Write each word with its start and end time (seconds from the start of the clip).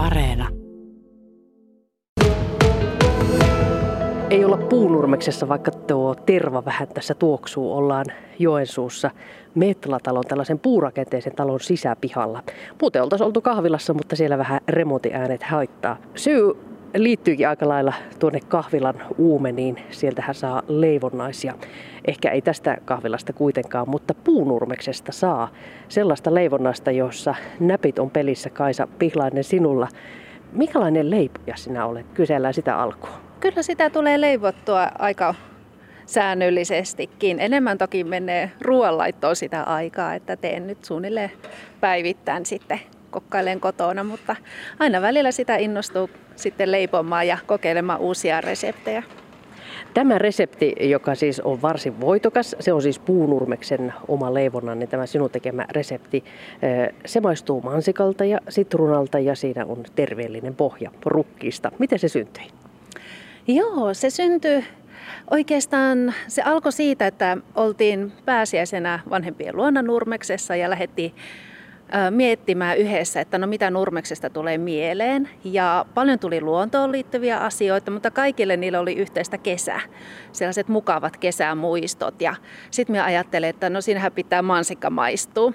Areena. 0.00 0.48
Ei 4.30 4.44
olla 4.44 4.56
puunurmeksessa, 4.56 5.48
vaikka 5.48 5.70
tuo 5.70 6.14
terva 6.14 6.64
vähän 6.64 6.88
tässä 6.88 7.14
tuoksuu. 7.14 7.72
Ollaan 7.72 8.06
Joensuussa 8.38 9.10
Metlatalon, 9.54 10.24
tällaisen 10.28 10.58
puurakenteisen 10.58 11.34
talon 11.34 11.60
sisäpihalla. 11.60 12.42
Muuten 12.80 13.02
oltaisiin 13.02 13.26
oltu 13.26 13.40
kahvilassa, 13.40 13.94
mutta 13.94 14.16
siellä 14.16 14.38
vähän 14.38 14.60
remontiäänet 14.68 15.42
haittaa. 15.42 15.96
Syy 16.14 16.56
liittyykin 16.94 17.48
aika 17.48 17.68
lailla 17.68 17.92
tuonne 18.18 18.40
kahvilan 18.48 19.02
uumeniin. 19.18 19.76
Sieltähän 19.90 20.34
saa 20.34 20.62
leivonnaisia. 20.68 21.54
Ehkä 22.06 22.30
ei 22.30 22.42
tästä 22.42 22.76
kahvilasta 22.84 23.32
kuitenkaan, 23.32 23.88
mutta 23.88 24.14
puunurmeksesta 24.14 25.12
saa 25.12 25.48
sellaista 25.88 26.34
leivonnasta, 26.34 26.90
jossa 26.90 27.34
näpit 27.60 27.98
on 27.98 28.10
pelissä 28.10 28.50
Kaisa 28.50 28.88
Pihlainen 28.98 29.44
sinulla. 29.44 29.88
Mikälainen 30.52 31.10
leipoja 31.10 31.56
sinä 31.56 31.86
olet? 31.86 32.06
Kysellään 32.14 32.54
sitä 32.54 32.76
alkuun. 32.76 33.14
Kyllä 33.40 33.62
sitä 33.62 33.90
tulee 33.90 34.20
leivottua 34.20 34.88
aika 34.98 35.34
säännöllisestikin. 36.06 37.40
Enemmän 37.40 37.78
toki 37.78 38.04
menee 38.04 38.50
ruoanlaittoon 38.60 39.36
sitä 39.36 39.62
aikaa, 39.62 40.14
että 40.14 40.36
teen 40.36 40.66
nyt 40.66 40.84
suunnilleen 40.84 41.30
päivittäin 41.80 42.46
sitten 42.46 42.80
kokkailen 43.10 43.60
kotona, 43.60 44.04
mutta 44.04 44.36
aina 44.78 45.02
välillä 45.02 45.30
sitä 45.30 45.56
innostuu 45.56 46.10
sitten 46.36 46.72
leipomaan 46.72 47.26
ja 47.26 47.38
kokeilemaan 47.46 48.00
uusia 48.00 48.40
reseptejä. 48.40 49.02
Tämä 49.94 50.18
resepti, 50.18 50.74
joka 50.80 51.14
siis 51.14 51.40
on 51.40 51.62
varsin 51.62 52.00
voitokas, 52.00 52.56
se 52.60 52.72
on 52.72 52.82
siis 52.82 52.98
puunurmeksen 52.98 53.92
oma 54.08 54.34
leivonnan, 54.34 54.78
niin 54.78 54.88
tämä 54.88 55.06
sinun 55.06 55.30
tekemä 55.30 55.66
resepti. 55.70 56.24
Se 57.06 57.20
maistuu 57.20 57.60
mansikalta 57.60 58.24
ja 58.24 58.40
sitruunalta 58.48 59.18
ja 59.18 59.34
siinä 59.34 59.66
on 59.66 59.84
terveellinen 59.94 60.54
pohja 60.54 60.90
rukkista. 61.06 61.72
Miten 61.78 61.98
se 61.98 62.08
syntyi? 62.08 62.44
Joo, 63.46 63.94
se 63.94 64.10
syntyi 64.10 64.64
Oikeastaan 65.30 66.14
se 66.28 66.42
alkoi 66.42 66.72
siitä, 66.72 67.06
että 67.06 67.36
oltiin 67.54 68.12
pääsiäisenä 68.24 69.00
vanhempien 69.10 69.56
luona 69.56 69.82
Nurmeksessa 69.82 70.56
ja 70.56 70.70
lähdettiin 70.70 71.14
miettimään 72.10 72.78
yhdessä, 72.78 73.20
että 73.20 73.38
no 73.38 73.46
mitä 73.46 73.70
Nurmeksesta 73.70 74.30
tulee 74.30 74.58
mieleen. 74.58 75.28
Ja 75.44 75.86
paljon 75.94 76.18
tuli 76.18 76.40
luontoon 76.40 76.92
liittyviä 76.92 77.38
asioita, 77.38 77.90
mutta 77.90 78.10
kaikille 78.10 78.56
niille 78.56 78.78
oli 78.78 78.94
yhteistä 78.94 79.38
kesä. 79.38 79.80
Sellaiset 80.32 80.68
mukavat 80.68 81.16
kesämuistot. 81.16 82.20
Ja 82.20 82.34
sitten 82.70 82.96
me 82.96 83.00
ajattelin, 83.00 83.48
että 83.48 83.70
no 83.70 83.80
siinähän 83.80 84.12
pitää 84.12 84.42
mansikka 84.42 84.90
maistua. 84.90 85.52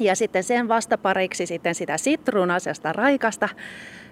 Ja 0.00 0.16
sitten 0.16 0.44
sen 0.44 0.68
vastapariksi 0.68 1.46
sitten 1.46 1.74
sitä 1.74 1.98
sitruunaa, 1.98 2.58
raikasta 2.92 3.48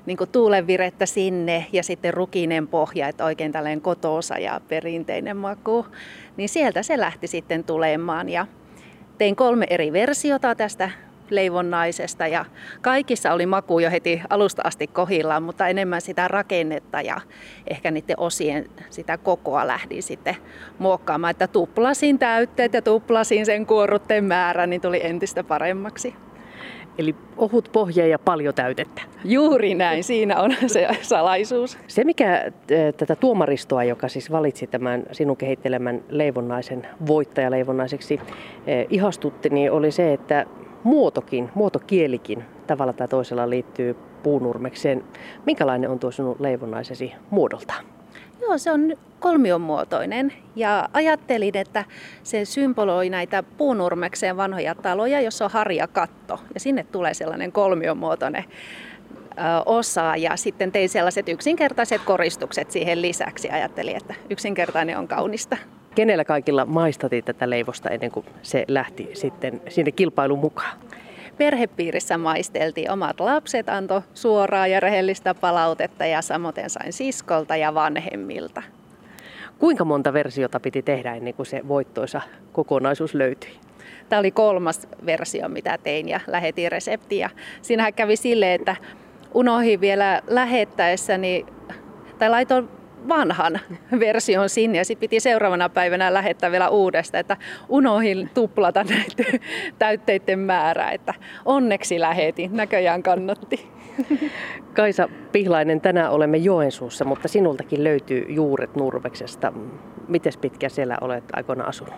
niin 0.07 0.19
tuulenvirettä 0.33 1.07
sinne 1.07 1.67
ja 1.73 1.83
sitten 1.83 2.15
rukinen 2.15 2.69
pohja, 2.69 3.09
että 3.09 3.25
oikein 3.25 3.53
tällainen 3.53 3.81
kotoosa 3.81 4.39
ja 4.39 4.61
perinteinen 4.69 5.37
maku. 5.37 5.87
Niin 6.37 6.49
sieltä 6.49 6.83
se 6.83 6.99
lähti 6.99 7.27
sitten 7.27 7.65
tulemaan 7.65 8.29
ja 8.29 8.47
tein 9.19 9.37
kolme 9.37 9.67
eri 9.71 9.93
versiota 9.93 10.55
tästä 10.55 10.91
leivonnaisesta 11.31 12.27
ja 12.27 12.45
kaikissa 12.81 13.33
oli 13.33 13.47
maku 13.47 13.79
jo 13.79 13.91
heti 13.91 14.23
alusta 14.31 14.63
asti 14.65 14.87
kohillaan, 14.87 15.43
mutta 15.43 15.69
enemmän 15.69 16.01
sitä 16.01 16.29
rakennetta 16.29 17.01
ja 17.01 17.21
ehkä 17.71 17.91
niiden 17.91 18.21
osien 18.21 18.67
sitä 18.91 19.19
kokoa 19.19 19.67
lähdin 19.67 20.03
sitten 20.03 20.37
muokkaamaan, 20.79 21.31
että 21.31 21.47
tuplasin 21.47 22.19
täytteet 22.19 22.75
ja 22.75 22.83
tuplasin 22.83 23.47
sen 23.47 23.67
kuorrutteen 23.67 24.25
määrän, 24.25 24.71
niin 24.71 24.81
tuli 24.81 25.07
entistä 25.07 25.45
paremmaksi. 25.45 26.15
Eli 26.99 27.15
ohut 27.37 27.69
pohja 27.73 28.07
ja 28.07 28.19
paljon 28.19 28.55
täytettä. 28.55 29.03
Juuri 29.25 29.75
näin, 29.75 30.05
siinä 30.05 30.41
on 30.41 30.55
se 30.67 30.89
salaisuus. 31.03 31.79
Se, 31.87 32.05
mikä 32.05 32.53
tätä 32.97 33.17
tuomaristoa, 33.17 33.85
joka 33.85 34.09
siis 34.09 34.31
valitsi 34.33 34.67
tämän 34.67 35.03
sinun 35.13 35.37
kehittelemän 35.37 36.03
leivonnaisen 36.09 36.87
voittajaleivonnaiseksi, 37.07 38.21
ihastutti, 38.91 39.49
niin 39.49 39.73
oli 39.73 39.91
se, 39.91 40.13
että 40.13 40.47
muotokin, 40.83 41.51
muotokielikin 41.55 42.45
tavalla 42.67 42.93
tai 42.93 43.09
toisella 43.09 43.51
liittyy 43.51 43.97
puunurmekseen. 44.23 45.05
Minkälainen 45.47 45.91
on 45.91 45.99
tuo 45.99 46.11
sinun 46.11 46.37
leivonnaisesi 46.39 47.13
muodoltaan? 47.31 47.85
Joo, 48.41 48.59
se 48.59 48.71
on 48.71 48.97
kolmion 49.21 49.61
muotoinen 49.61 50.33
ja 50.57 50.89
ajattelin, 50.93 51.57
että 51.57 51.85
se 52.23 52.45
symboloi 52.45 53.11
näitä 53.11 53.43
puunurmekseen 53.43 54.37
vanhoja 54.37 54.75
taloja, 54.75 55.21
jossa 55.21 55.45
on 55.45 55.51
harjakatto 55.51 56.39
ja 56.55 56.61
sinne 56.61 56.87
tulee 56.93 57.15
sellainen 57.15 57.53
kolmion 57.53 57.97
muotoinen 57.99 58.45
osa 59.67 60.17
ja 60.17 60.37
sitten 60.37 60.73
tein 60.73 60.89
sellaiset 60.89 61.29
yksinkertaiset 61.29 62.03
koristukset 62.05 62.71
siihen 62.71 63.03
lisäksi. 63.03 63.51
Ajattelin, 63.51 63.97
että 63.97 64.15
yksinkertainen 64.31 64.99
on 64.99 65.09
kaunista. 65.09 65.57
Kenellä 66.01 66.25
kaikilla 66.25 66.67
maistatit 66.67 67.25
tätä 67.25 67.51
leivosta 67.51 67.91
ennen 67.91 68.11
kuin 68.11 68.27
se 68.43 68.65
lähti 68.69 69.11
sitten 69.13 69.61
sinne 69.69 69.93
kilpailun 69.93 70.39
mukaan? 70.39 70.79
perhepiirissä 71.39 72.19
maisteltiin. 72.19 72.91
Omat 72.91 73.21
lapset 73.21 73.69
antoi 73.69 74.03
suoraa 74.15 74.67
ja 74.67 74.81
rehellistä 74.81 75.35
palautetta 75.35 76.07
ja 76.07 76.23
samoin 76.23 76.55
sain 76.67 76.93
siskolta 76.93 77.57
ja 77.57 77.75
vanhemmilta. 77.75 78.63
Kuinka 79.59 79.85
monta 79.85 80.13
versiota 80.13 80.61
piti 80.61 80.83
tehdä 80.83 81.15
ennen 81.15 81.35
kuin 81.35 81.47
se 81.47 81.69
voittoisa 81.69 82.21
kokonaisuus 82.53 83.15
löytyi? 83.15 83.51
Tämä 84.09 84.21
oli 84.21 84.31
kolmas 84.31 84.89
versio, 85.07 85.49
mitä 85.49 85.79
tein 85.83 86.09
ja 86.09 86.21
lähetin 86.27 86.73
reseptiä. 86.73 87.31
Siinähän 87.63 87.95
kävi 87.95 88.17
silleen, 88.17 88.61
että 88.61 88.77
unohdin 89.35 89.81
vielä 89.81 90.23
lähettäessäni, 90.27 91.47
tai 92.19 92.31
laitoin 92.31 92.80
vanhan 93.09 93.61
version 94.01 94.49
sinne 94.49 94.79
ja 94.79 94.85
sitten 94.85 95.01
piti 95.01 95.21
seuraavana 95.21 95.69
päivänä 95.69 96.15
lähettää 96.15 96.51
vielä 96.51 96.69
uudesta, 96.69 97.19
että 97.19 97.37
unohin 97.69 98.31
tuplata 98.35 98.85
näitä 98.85 99.25
täytteiden 99.79 100.39
määrää, 100.39 100.91
että 100.91 101.15
onneksi 101.45 102.01
lähetin, 102.01 102.57
näköjään 102.57 103.03
kannatti. 103.03 103.71
Kaisa 104.75 105.09
Pihlainen, 105.33 105.81
tänään 105.81 106.13
olemme 106.13 106.37
Joensuussa, 106.37 107.05
mutta 107.05 107.29
sinultakin 107.29 107.85
löytyy 107.85 108.27
juuret 108.29 108.77
Nurveksesta. 108.77 109.53
Miten 110.09 110.33
pitkä 110.41 110.69
siellä 110.69 110.99
olet 111.01 111.25
aikoina 111.33 111.65
asunut? 111.65 111.95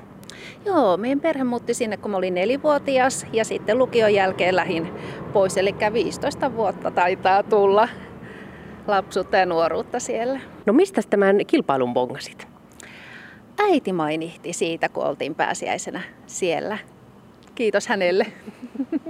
Joo, 0.67 0.97
meidän 0.97 1.21
perhe 1.21 1.45
muutti 1.45 1.75
sinne, 1.75 1.97
kun 1.97 2.11
mä 2.11 2.17
olin 2.17 2.35
nelivuotias 2.35 3.27
ja 3.33 3.45
sitten 3.45 3.79
lukion 3.79 4.15
jälkeen 4.15 4.57
lähin 4.57 4.89
pois, 5.33 5.57
eli 5.57 5.75
15 5.93 6.55
vuotta 6.55 6.91
taitaa 6.91 7.43
tulla 7.43 7.89
lapsuutta 8.87 9.37
ja 9.37 9.47
nuoruutta 9.47 10.01
siellä. 10.01 10.41
No 10.67 10.73
mistä 10.73 11.01
tämän 11.11 11.37
kilpailun 11.47 11.95
bongasit? 11.95 12.49
Äiti 13.59 13.93
mainihti 13.93 14.53
siitä, 14.53 14.89
kun 14.89 15.05
oltiin 15.05 15.35
pääsiäisenä 15.35 16.01
siellä. 16.27 16.79
Kiitos 17.55 17.87
hänelle. 17.87 18.27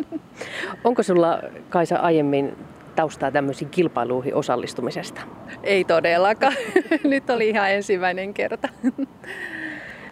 Onko 0.84 1.02
sulla 1.02 1.38
Kaisa 1.68 1.96
aiemmin 1.96 2.56
taustaa 2.96 3.30
tämmöisiin 3.30 3.70
kilpailuihin 3.70 4.34
osallistumisesta? 4.34 5.20
Ei 5.62 5.84
todellakaan. 5.84 6.54
Nyt 7.04 7.30
oli 7.30 7.48
ihan 7.48 7.70
ensimmäinen 7.70 8.34
kerta. 8.34 8.68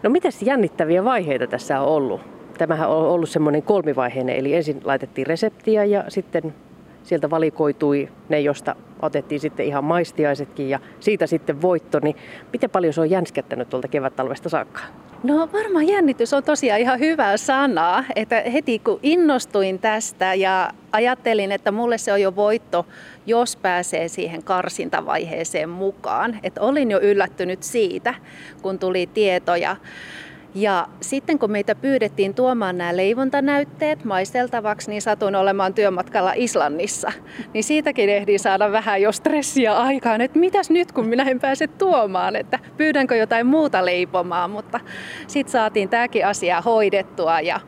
No 0.03 0.11
mitäs 0.11 0.43
jännittäviä 0.43 1.05
vaiheita 1.05 1.47
tässä 1.47 1.81
on 1.81 1.87
ollut? 1.87 2.21
Tämähän 2.59 2.89
on 2.89 3.07
ollut 3.07 3.29
semmoinen 3.29 3.63
kolmivaiheinen, 3.63 4.37
eli 4.37 4.55
ensin 4.55 4.81
laitettiin 4.85 5.27
reseptiä 5.27 5.85
ja 5.85 6.05
sitten 6.09 6.55
sieltä 7.03 7.31
valikoitui 7.31 8.09
ne, 8.29 8.41
josta 8.41 8.77
otettiin 9.03 9.41
sitten 9.41 9.67
ihan 9.67 9.85
maistiaisetkin 9.85 10.71
ja 10.71 10.81
siitä 11.01 11.27
sitten 11.27 11.63
voitto, 11.63 12.01
niin 12.03 12.17
miten 12.53 12.71
paljon 12.71 12.93
se 12.93 13.01
on 13.01 13.11
jänskättänyt 13.11 13.69
tuolta 13.69 13.89
kevät-talvesta 13.89 14.49
saakka? 14.49 14.81
No 15.23 15.49
varmaan 15.53 15.89
jännitys 15.89 16.35
on 16.35 16.43
tosiaan 16.43 16.81
ihan 16.81 16.99
hyvä 16.99 17.37
sana, 17.37 18.05
että 18.17 18.43
heti 18.53 18.79
kun 18.79 19.01
innostuin 19.03 19.79
tästä 19.79 20.35
ja 20.35 20.71
ajattelin, 20.93 21.53
että 21.53 21.73
mulle 21.73 21.99
se 21.99 22.13
on 22.13 22.21
jo 22.21 22.37
voitto, 22.37 22.87
jos 23.27 23.57
pääsee 23.57 24.09
siihen 24.09 24.43
karsintavaiheeseen 24.43 25.69
mukaan. 25.69 26.39
Että 26.43 26.61
olin 26.61 26.91
jo 26.91 27.01
yllättynyt 27.01 27.63
siitä, 27.63 28.15
kun 28.63 28.79
tuli 28.79 29.09
tietoja. 29.15 29.77
Ja 30.55 30.89
sitten 31.01 31.39
kun 31.39 31.51
meitä 31.51 31.75
pyydettiin 31.75 32.35
tuomaan 32.35 32.79
nämä 32.79 32.97
leivontanäytteet 32.97 34.05
maisteltavaksi, 34.05 34.91
niin 34.91 35.03
satuin 35.03 35.37
olemaan 35.37 35.75
työmatkalla 35.75 36.33
Islannissa. 36.37 37.13
Niin 37.55 37.65
siitäkin 37.65 38.11
ehdin 38.11 38.41
saada 38.41 38.73
vähän 38.73 39.03
jo 39.03 39.13
stressiä 39.13 39.77
aikaan, 39.77 40.21
että 40.21 40.39
mitäs 40.39 40.71
nyt 40.71 40.93
kun 40.93 41.07
minä 41.07 41.23
en 41.23 41.41
pääse 41.41 41.67
tuomaan, 41.67 42.37
että 42.37 42.59
pyydänkö 42.77 43.17
jotain 43.17 43.47
muuta 43.47 43.85
leipomaan. 43.85 44.51
Mutta 44.51 44.81
sitten 45.27 45.53
saatiin 45.53 45.89
tämäkin 45.89 46.27
asia 46.27 46.61
hoidettua 46.61 47.41
ja 47.41 47.61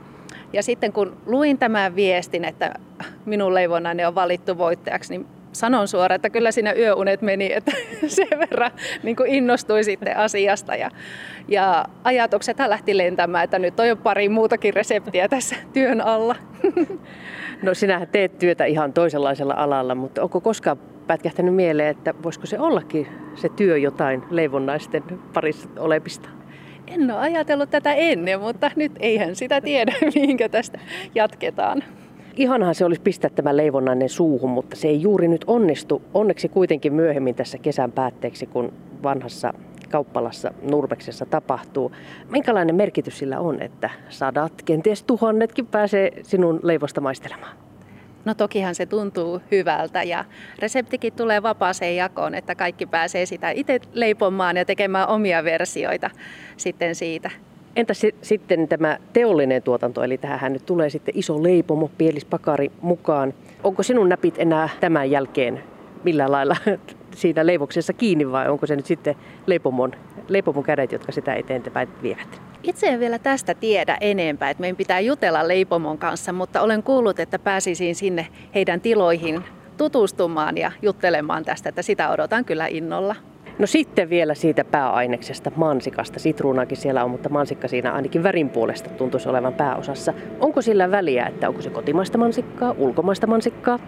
ja 0.52 0.62
sitten 0.62 0.92
kun 0.92 1.16
luin 1.26 1.58
tämän 1.58 1.96
viestin, 1.96 2.44
että 2.44 2.74
minun 3.24 3.54
leivonnani 3.54 4.04
on 4.04 4.14
valittu 4.14 4.58
voittajaksi, 4.58 5.18
niin 5.18 5.26
sanon 5.52 5.88
suoraan, 5.88 6.16
että 6.16 6.30
kyllä 6.30 6.52
siinä 6.52 6.72
yöunet 6.72 7.22
meni, 7.22 7.52
että 7.52 7.72
sen 8.06 8.38
verran 8.38 8.70
niin 9.02 9.16
kuin 9.16 9.30
innostui 9.30 9.84
sitten 9.84 10.16
asiasta. 10.16 10.76
Ja, 10.76 10.90
ja 11.48 11.84
ajatukset 12.04 12.56
lähti 12.66 12.98
lentämään, 12.98 13.44
että 13.44 13.58
nyt 13.58 13.80
on 13.80 13.88
jo 13.88 13.96
pari 13.96 14.28
muutakin 14.28 14.74
reseptiä 14.74 15.28
tässä 15.28 15.56
työn 15.72 16.00
alla. 16.00 16.36
No 17.62 17.74
sinähän 17.74 18.08
teet 18.08 18.38
työtä 18.38 18.64
ihan 18.64 18.92
toisenlaisella 18.92 19.54
alalla, 19.54 19.94
mutta 19.94 20.22
onko 20.22 20.40
koskaan 20.40 20.76
pätkähtänyt 21.06 21.54
mieleen, 21.54 21.88
että 21.88 22.14
voisiko 22.22 22.46
se 22.46 22.58
ollakin 22.58 23.06
se 23.34 23.48
työ 23.48 23.78
jotain 23.78 24.22
leivonnaisten 24.30 25.02
parissa 25.32 25.68
olemista? 25.78 26.28
En 26.86 27.10
ole 27.10 27.20
ajatellut 27.20 27.70
tätä 27.70 27.94
ennen, 27.94 28.40
mutta 28.40 28.70
nyt 28.76 28.92
eihän 29.00 29.36
sitä 29.36 29.60
tiedä, 29.60 29.92
mihinkä 30.14 30.48
tästä 30.48 30.78
jatketaan. 31.14 31.82
Ihanhan 32.36 32.74
se 32.74 32.84
olisi 32.84 33.00
pistää 33.00 33.30
tämä 33.30 33.56
leivonnainen 33.56 34.08
suuhun, 34.08 34.50
mutta 34.50 34.76
se 34.76 34.88
ei 34.88 35.02
juuri 35.02 35.28
nyt 35.28 35.44
onnistu. 35.46 36.02
Onneksi 36.14 36.48
kuitenkin 36.48 36.92
myöhemmin 36.92 37.34
tässä 37.34 37.58
kesän 37.58 37.92
päätteeksi, 37.92 38.46
kun 38.46 38.72
vanhassa 39.02 39.54
kauppalassa 39.90 40.54
Nurmeksessa 40.62 41.26
tapahtuu. 41.26 41.92
Minkälainen 42.28 42.74
merkitys 42.74 43.18
sillä 43.18 43.40
on, 43.40 43.62
että 43.62 43.90
sadat, 44.08 44.52
kenties 44.64 45.02
tuhannetkin 45.02 45.66
pääsee 45.66 46.10
sinun 46.22 46.60
leivosta 46.62 47.00
maistelemaan? 47.00 47.56
No 48.24 48.34
tokihan 48.34 48.74
se 48.74 48.86
tuntuu 48.86 49.40
hyvältä 49.50 50.02
ja 50.02 50.24
reseptikin 50.58 51.12
tulee 51.12 51.42
vapaaseen 51.42 51.96
jakoon, 51.96 52.34
että 52.34 52.54
kaikki 52.54 52.86
pääsee 52.86 53.26
sitä 53.26 53.50
itse 53.50 53.80
leipomaan 53.92 54.56
ja 54.56 54.64
tekemään 54.64 55.08
omia 55.08 55.44
versioita 55.44 56.10
sitten 56.56 56.94
siitä. 56.94 57.30
Entä 57.76 57.92
sitten 58.22 58.68
tämä 58.68 58.98
teollinen 59.12 59.62
tuotanto, 59.62 60.02
eli 60.02 60.18
tähän 60.18 60.52
nyt 60.52 60.66
tulee 60.66 60.90
sitten 60.90 61.18
iso 61.18 61.42
leipomo, 61.42 61.90
pielispakari 61.98 62.72
mukaan. 62.80 63.34
Onko 63.64 63.82
sinun 63.82 64.08
näpit 64.08 64.34
enää 64.38 64.68
tämän 64.80 65.10
jälkeen 65.10 65.62
millään 66.04 66.32
lailla 66.32 66.56
siinä 67.14 67.46
leivoksessa 67.46 67.92
kiinni 67.92 68.32
vai 68.32 68.48
onko 68.48 68.66
se 68.66 68.76
nyt 68.76 68.86
sitten 68.86 69.14
leipomon, 69.46 69.92
leipomon 70.28 70.62
kädet, 70.62 70.92
jotka 70.92 71.12
sitä 71.12 71.34
eteenpäin 71.34 71.88
vievät? 72.02 72.40
Itse 72.62 72.86
en 72.86 73.00
vielä 73.00 73.18
tästä 73.18 73.54
tiedä 73.54 73.98
enempää, 74.00 74.50
että 74.50 74.60
meidän 74.60 74.76
pitää 74.76 75.00
jutella 75.00 75.48
leipomon 75.48 75.98
kanssa, 75.98 76.32
mutta 76.32 76.60
olen 76.60 76.82
kuullut, 76.82 77.20
että 77.20 77.38
pääsisin 77.38 77.94
sinne 77.94 78.26
heidän 78.54 78.80
tiloihin 78.80 79.44
tutustumaan 79.76 80.58
ja 80.58 80.72
juttelemaan 80.82 81.44
tästä, 81.44 81.68
että 81.68 81.82
sitä 81.82 82.10
odotan 82.10 82.44
kyllä 82.44 82.66
innolla. 82.66 83.16
No 83.58 83.66
sitten 83.66 84.10
vielä 84.10 84.34
siitä 84.34 84.64
pääaineksesta, 84.64 85.52
mansikasta. 85.56 86.18
Sitruunakin 86.18 86.76
siellä 86.76 87.04
on, 87.04 87.10
mutta 87.10 87.28
mansikka 87.28 87.68
siinä 87.68 87.92
ainakin 87.92 88.22
värin 88.22 88.50
puolesta 88.50 88.90
tuntuisi 88.90 89.28
olevan 89.28 89.54
pääosassa. 89.54 90.14
Onko 90.40 90.62
sillä 90.62 90.90
väliä, 90.90 91.26
että 91.26 91.48
onko 91.48 91.62
se 91.62 91.70
kotimaista 91.70 92.18
mansikkaa, 92.18 92.74
ulkomaista 92.78 93.26
mansikkaa? 93.26 93.78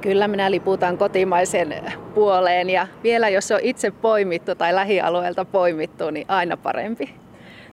Kyllä 0.00 0.28
minä 0.28 0.50
liputan 0.50 0.98
kotimaisen 0.98 1.74
puoleen 2.14 2.70
ja 2.70 2.86
vielä 3.02 3.28
jos 3.28 3.48
se 3.48 3.54
on 3.54 3.60
itse 3.62 3.90
poimittu 3.90 4.54
tai 4.54 4.74
lähialueelta 4.74 5.44
poimittu, 5.44 6.10
niin 6.10 6.26
aina 6.28 6.56
parempi. 6.56 7.23